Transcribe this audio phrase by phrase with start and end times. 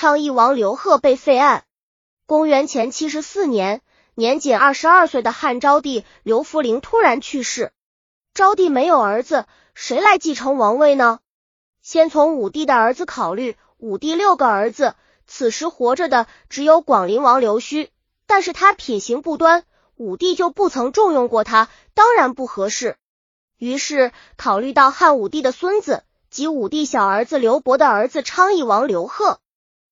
[0.00, 1.64] 昌邑王刘贺被废案。
[2.24, 3.80] 公元前七十四年，
[4.14, 7.72] 年仅二十二岁的汉昭帝刘弗陵突然去世。
[8.32, 11.18] 昭帝没有儿子，谁来继承王位呢？
[11.82, 13.56] 先从武帝的儿子考虑。
[13.78, 14.94] 武帝六个儿子，
[15.26, 17.88] 此时活着的只有广陵王刘胥，
[18.28, 19.64] 但是他品行不端，
[19.96, 22.98] 武帝就不曾重用过他，当然不合适。
[23.58, 29.40] 于是考虑到汉武帝的孙子及武帝小儿子刘伯的儿子昌邑王刘贺，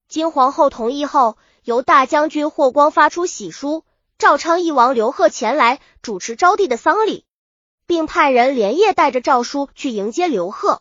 [0.09, 1.37] 经皇后同意后。
[1.65, 3.83] 由大将军霍光发出喜书，
[4.19, 7.25] 赵昌邑王刘贺前来主持昭帝的丧礼，
[7.89, 10.81] 并派人连夜带着诏书去迎接刘贺。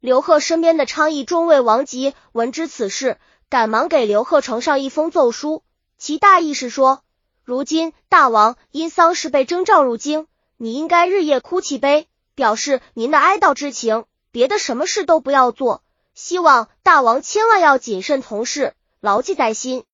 [0.00, 3.18] 刘贺身边的昌邑中尉王吉闻知此事，
[3.50, 5.62] 赶忙给刘贺呈上一封奏书，
[5.98, 7.02] 其大意是说：
[7.44, 10.26] 如今大王因丧事被征召入京，
[10.56, 15.82] 你应该日夜哭泣悲，表示您的哀悼之情，别的什么事都不要做，
[16.24, 19.84] 希望大王千万要谨慎从事，牢记在心。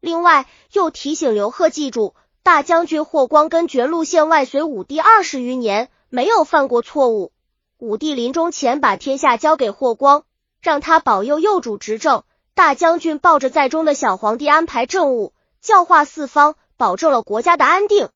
[0.00, 7.30] 另外，又提醒刘贺记住，大将军霍光跟绝路县外随武帝二十余年，没有犯过错误。
[7.76, 10.24] 武帝临终前把天下交给霍光，
[10.60, 12.24] 让他保佑幼主执政。
[12.54, 18.08] 大将军抱着在中的小皇帝安排政务，教化四方，保证了国家的安定，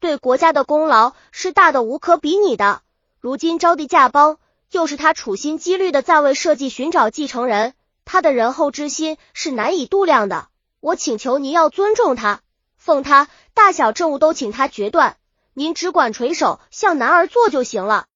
[0.00, 2.80] 对国家的功劳是大的无可比拟的。
[3.20, 4.38] 如今招帝驾崩，
[4.74, 10.48] 又是他处心积虑的在为社稷寻找继承人，他的仁厚之心是难以度量的。
[10.80, 12.40] 我请求您要尊重他，
[12.76, 15.16] 奉他，大小政务都请他决断，
[15.52, 18.06] 您只管垂手向男儿做就行了。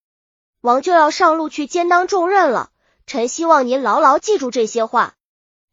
[0.60, 2.70] 王就要上路去兼当重任了，
[3.06, 5.14] 臣希望您牢牢记住这些话。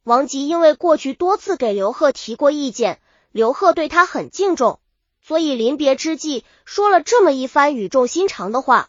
[0.04, 3.00] 王吉因为过去多次给刘贺提过意见，
[3.32, 4.78] 刘贺对他很敬重，
[5.20, 8.88] 所以临别之际说了这么一番语重心长的话。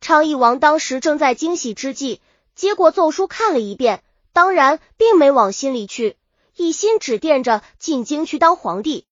[0.00, 2.20] 昌邑王当时正在惊喜之际，
[2.54, 6.16] 接过奏书看了一遍，当然并没往心里去。
[6.54, 9.06] 一心只惦着进京去当皇帝。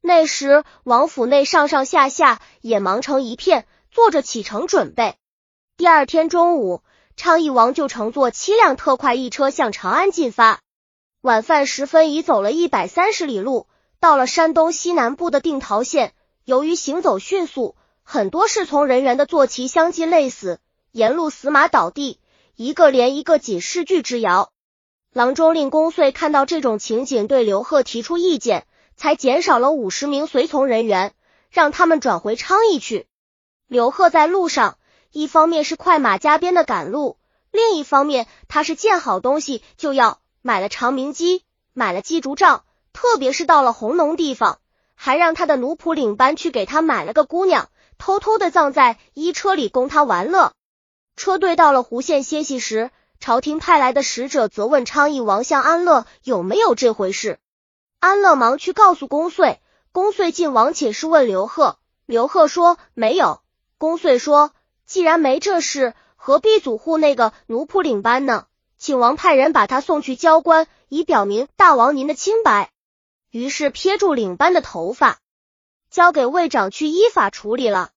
[0.00, 5.14] 那时王府内上上下下也忙成一片，做着启程准备。
[5.76, 6.82] 第二天中午，
[7.16, 10.60] 昌邑王就乘坐七辆特快驿车向长安进发。
[11.20, 13.68] 晚饭时分，已走了一百三十里路，
[14.00, 16.12] 到了山东西南部的定陶县。
[16.44, 22.18] 由于行走迅速，很多侍从人员的坐骑相继累死，沿路死马倒地，
[22.56, 24.52] 一个连一个紧尸具之遥。
[25.12, 31.14] 郎中令公遂看到这种情景，对刘贺提出意见，才减少了五十名随从人员，
[31.50, 33.06] 让他们转回昌邑去。
[33.66, 34.78] 刘贺在路上，
[35.10, 37.18] 一方面是快马加鞭的赶路，
[37.50, 44.60] 另一方面他是见好东西就要，买了长明鸡，买了鸡竹杖，特别是到了红农地方，
[44.94, 47.68] 还让他的奴仆领班去给他买了个姑娘，
[48.02, 50.54] 偷偷的葬在衣车里供他玩乐。
[51.14, 52.90] 车队到了湖县歇息时。
[53.20, 57.38] 朝廷派来的使者责问昌邑王向安乐有没有这回事。
[58.00, 59.60] 安乐忙去告诉公遂，
[59.92, 63.40] 公遂进王寝室问刘贺，刘贺说没有。
[63.78, 64.50] 公遂说，
[64.84, 68.46] 既然没这事，何必阻护那个奴仆领班呢？
[68.76, 72.72] 请王派人把他送去交官，以表明大王您的清白。
[73.30, 75.20] 于是撇住领班的头发，
[75.92, 77.91] 交给卫长去依法处理了。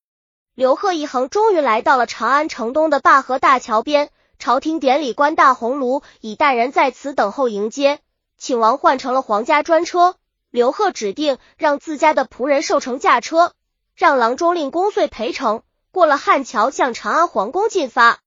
[0.56, 4.10] 刘贺一行终于来到了长安城东的灞河大桥边。
[4.40, 8.00] 朝廷典礼官大红炉，已带人在此等候迎接。
[8.38, 10.16] 请王换成了皇家专车，
[10.52, 13.52] 刘贺指定让自家的仆人受乘驾车，
[13.96, 15.62] 让郎中令公遂陪乘。
[15.92, 18.20] 过了汉桥，向长安皇宫进发。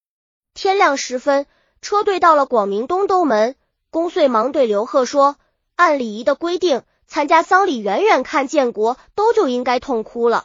[0.53, 1.47] 天亮时分，
[1.81, 3.55] 车队到了广明东东门。
[3.91, 5.37] 公遂忙对刘贺说
[5.77, 10.45] ：“按礼仪的规定，参加丧礼，远远看建国都就应该痛哭了。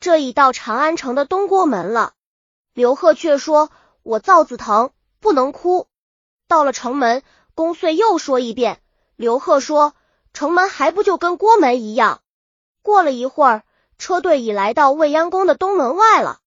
[0.00, 2.14] 这已到长安城的东郭门了。”
[2.74, 3.70] 刘贺却说。
[4.02, 5.86] 我灶子疼，不能哭。
[6.48, 7.22] 到了城门，
[7.54, 8.80] 公遂又说一遍。
[9.14, 9.94] 刘贺说
[10.32, 12.22] ：“城门还不就跟郭门一样？”
[12.82, 13.62] 过了一会儿，
[13.98, 16.38] 车队已来到未央宫的东门外了。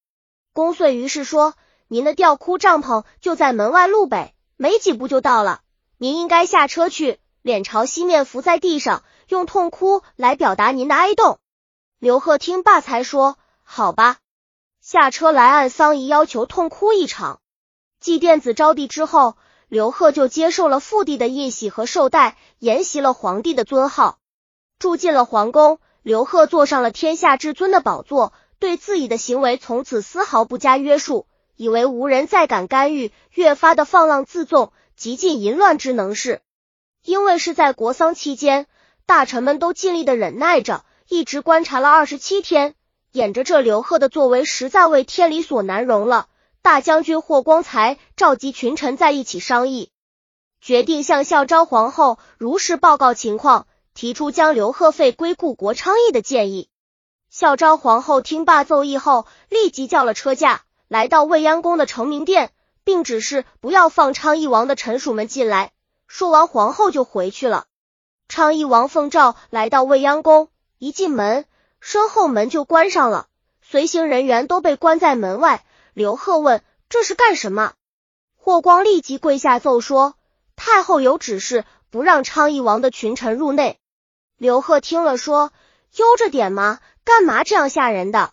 [0.52, 1.54] 公遂于是说
[1.88, 5.62] ：“您的吊哭帐篷就在门外路北，没几步就到了。
[6.00, 11.38] 您应该下车去，脸朝西面伏在地上，用痛哭来表达您的哀悼。”
[12.00, 14.18] 刘贺听罢才说：“好吧。”
[14.80, 17.40] 下车来按桑仪要求痛哭一场。
[18.00, 19.38] 祭奠子昭帝之后，
[19.70, 24.20] 刘贺就接受了父帝的印玺和绶带，沿袭了皇帝的尊号，
[24.78, 25.80] 住进了皇宫。
[26.02, 36.42] 刘贺坐上了天下至尊的宝座，对自己的行为从此丝毫不加约束，以为无人再敢干预，越发的放浪自纵，极尽淫乱之能事。
[37.06, 38.68] 因为是在国丧期间，
[39.06, 42.76] 大臣们都尽力的忍耐着，一直观察了二十七天，
[43.14, 46.28] 眼着这刘贺的作为，实在为天理所难容了。
[46.64, 49.92] 大将军霍光才召集群臣在一起商议，
[50.62, 56.70] 决定向孝昭皇后如实报告情况，提出将刘贺废归故国昌邑的建议。
[57.30, 62.52] 孝昭皇后听罢奏议后，立即叫了车驾，来到未央宫的承明殿，
[62.84, 65.72] 并指示不要放昌邑王的臣属们进来。
[66.08, 67.66] 说完，皇后就回去了。
[68.28, 70.48] 昌邑王奉诏来到未央宫，
[70.80, 71.46] 一进门，
[71.86, 73.28] 身后门就关上了，
[73.62, 75.66] 随行人员都被关在门外。
[75.94, 77.74] 刘贺问：“这是干什么？”
[78.40, 80.16] 霍光立即跪下奏说
[80.56, 83.82] ：“太后有指示，不让昌邑王的群臣入内。”
[84.40, 85.52] 刘贺听了说
[85.98, 88.32] ：“悠着点嘛，干嘛这样吓人的？”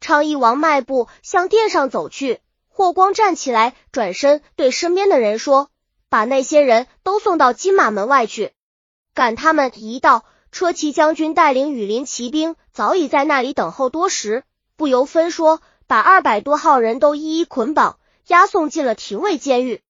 [0.00, 5.68] 昌邑王迈步向殿上走去，霍光站起来，转身对身边的人说
[6.08, 8.54] ：“把那些人都送到金马门外去。”
[9.12, 14.44] 赶他们一道，车骑将军带领羽林骑兵早已在那里等候多时，
[14.76, 19.82] 不由分说，把二百多号人都一一捆绑，押送进了廷尉监狱。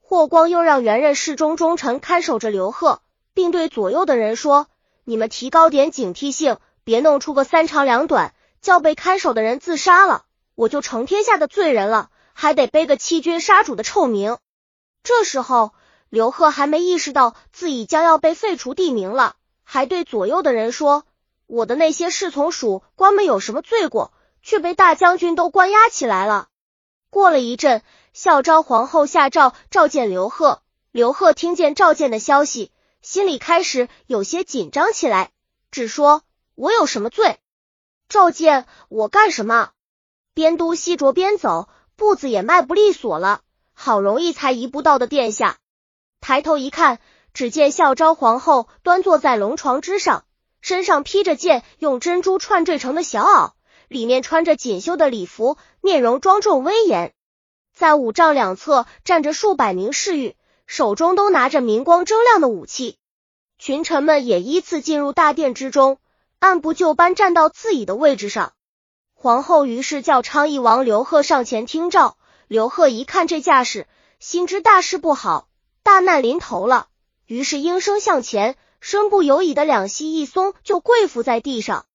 [0.00, 3.02] 霍光又让原任侍中忠臣看守着刘贺，
[3.34, 4.68] 并对左右的人说
[5.04, 10.24] ：“你们提高点警惕性，别弄出个三长两短，叫被看守的人自杀了，
[10.54, 14.38] 我就成天下的罪人了，还得背个欺君杀主的臭名。”
[15.02, 15.72] 这时候。
[16.08, 19.34] 刘贺还没意识到自己将要被废除地名了，
[19.68, 21.04] 还对左右的人说
[21.46, 26.48] ：“我的那些侍从属官们有什么罪过，却被大将军都关押起来了。”
[27.10, 27.82] 过了一阵，
[28.12, 30.62] 孝昭皇后下诏召见刘贺。
[30.92, 32.70] 刘贺听见召见的消息，
[33.02, 35.32] 心里开始有些紧张起来，
[35.72, 36.22] 只说
[36.54, 37.38] ：“我有什么罪？
[38.08, 39.72] 召见我干什么？”
[40.32, 43.40] 边督西着边走，步子也迈不利索了，
[43.72, 45.58] 好容易才一步到的殿下。
[46.20, 46.98] 抬头一看，
[47.36, 50.24] 只见孝昭皇后端坐在龙床之上，
[50.62, 53.52] 身上披着件用珍珠串缀成的小袄，
[53.88, 57.12] 里面穿着锦绣的礼服，面容庄重威严。
[57.74, 60.34] 在五丈两侧站着数百名侍御，
[60.66, 62.96] 手中都拿着明光铮亮的武器。
[63.58, 65.98] 群臣们也依次进入大殿之中，
[66.38, 68.54] 按部就班站到自己的位置上。
[69.12, 72.16] 皇后于是叫昌邑王刘贺上前听诏。
[72.48, 73.86] 刘贺一看这架势，
[74.20, 75.48] 心知大事不好。
[75.82, 76.88] 大难临头了，
[77.26, 81.86] 于是应声向前，身不由己的两膝一松，就跪伏在地上。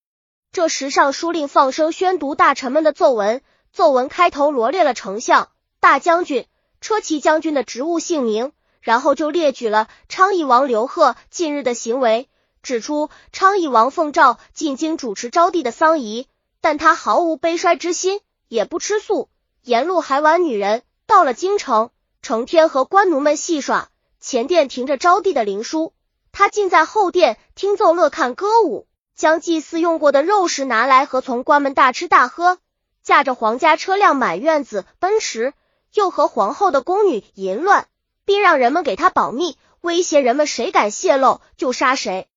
[0.51, 3.41] 这时尚书令放声宣读大臣们的奏文，
[3.71, 5.49] 奏文开头罗列了丞相、
[5.79, 6.45] 大将军、
[6.81, 8.51] 车骑将军的职务姓名，
[8.81, 12.27] 然后就列举了昌邑王刘贺近日的行为，
[12.61, 16.27] 指出昌邑王奉诏进京主持昭帝的丧仪，
[16.59, 18.19] 但他毫无悲衰之心，
[18.49, 19.29] 也不吃素，
[19.63, 20.83] 沿路还玩女人。
[21.07, 21.89] 到了京城。
[22.23, 23.89] 成天和官奴们戏耍，
[24.21, 25.93] 前殿停着招娣的灵书，
[26.31, 32.59] 他竟在后殿听奏乐看歌舞，将祭祀用过的肉食拿来和从官们大吃大喝，
[33.01, 35.53] 驾着皇家车辆满院子奔驰，
[35.91, 37.87] 又和皇后的宫女淫乱，
[38.23, 42.27] 并让人们给他保密，威胁人们谁敢泄露就杀谁。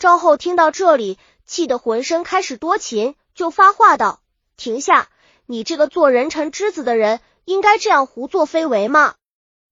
[0.00, 1.16] 赵后听到这里，
[1.46, 4.20] 气得浑身开始多情，就发话道
[4.58, 5.08] ：“停下！
[5.46, 9.14] 你这个做人臣之子的人，应该这样胡作非为吗？”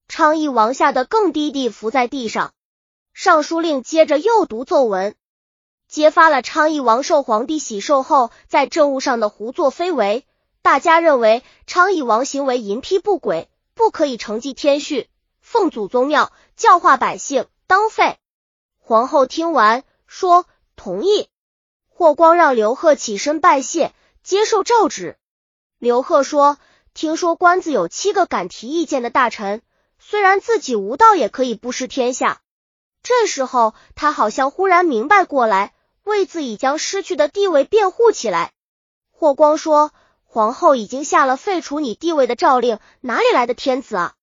[0.08, 2.52] 昌邑王吓得更低地伏在地上。
[3.12, 5.14] 尚书令接着又读奏文，
[5.87, 10.25] 揭发了昌邑王受皇帝喜寿后在政务上的胡作非为。
[10.62, 15.08] 大家认为昌邑王行为淫僻不轨，不可以承继天序，
[15.40, 18.19] 奉祖宗庙，教化百姓，当废。
[18.78, 21.28] 皇后听完说同意。
[21.88, 23.92] 霍光让刘贺起身拜谢，
[24.23, 25.16] 接受诏旨。
[25.78, 26.59] 刘贺说
[26.94, 29.62] ：“听说官子有七个敢提意见的大臣。”
[30.00, 32.40] 虽然自己无道，也可以不失天下。
[33.02, 38.52] 这时候，他好像忽然明白过来，为自己将失去的地位辩护起来。
[39.11, 39.93] 霍光说
[40.25, 44.14] ：“皇后已经下了废除你地位的诏令，哪里来的天子啊？”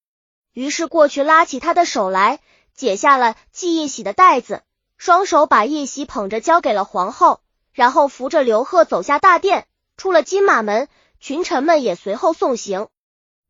[0.53, 2.39] 于是过去拉起他的手来，
[2.73, 4.61] 解下了系印玺的带子，
[4.97, 7.41] 双手把印玺捧着交给了皇后，
[7.73, 9.67] 然后扶着刘贺走下大殿，
[9.97, 10.87] 出了金马门，
[11.19, 12.87] 群臣们也随后送行。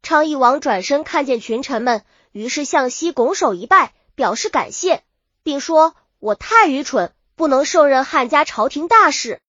[0.02, 2.04] 昌邑王转身看见群臣们。
[2.36, 5.06] 于是向西拱手一拜，表示感谢，
[5.42, 9.40] 并说：“我太愚蠢，不能胜任汉家朝廷大事。”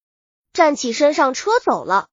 [0.54, 2.06] 站起身上车走了。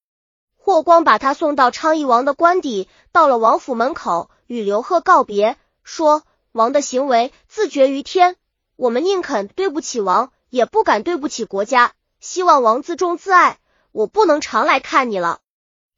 [0.55, 8.35] 霍光把他送到昌邑王的官邸，到了王府门口，与刘贺告别，说：“王的行为自绝于天，
[8.75, 11.93] 我们宁肯对不起王，也不敢对不起国家。
[12.19, 13.59] 希望王自重自爱，
[13.91, 15.39] 我不能常来看你了。”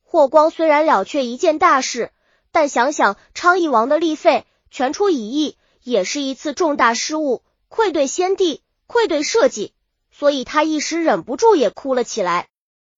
[0.03, 2.11] 霍光虽然了却一件大事，
[2.51, 4.45] 但想想昌邑王的立废。
[4.75, 9.71] 全出一役也是一次重大失误，愧对先帝，愧对社稷，
[10.11, 12.49] 所以他一时忍不住也哭了起来。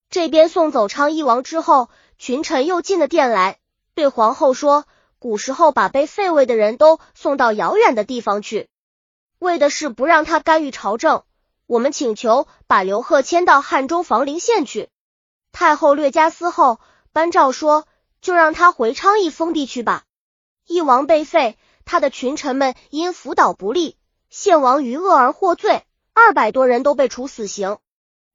[0.09, 3.59] 这边送走昌邑王之后，群臣又进了殿来，
[3.93, 4.85] 对皇后说
[5.19, 8.69] ：“古时候把被废位的人都送到遥远的地方去，
[9.37, 11.21] 为的是不让他干预朝政。
[11.67, 14.89] 我们请求把刘贺迁到汉中房陵县去。
[15.51, 16.79] 太后略加思后，
[17.13, 17.85] 颁诏说
[18.19, 20.05] ：“就让他回昌邑封地去吧。”
[20.69, 23.97] 义王被废，他的群臣们因辅导不力，
[24.29, 27.77] 献王于恶而获罪，二百多人都被处死刑。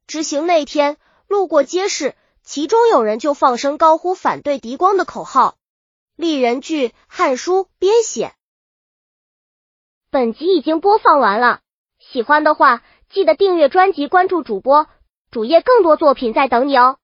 [0.07, 0.97] 执行那天，
[1.29, 5.57] 路过街市，其中有人就放声高呼反对狄光的口号。
[6.17, 8.33] 丽人剧《汉书》编写。
[10.11, 11.61] 本集已经播放完了，
[11.99, 14.87] 喜欢的话记得订阅专辑，关注主播
[15.31, 16.99] 主页，更多作品在等你哦。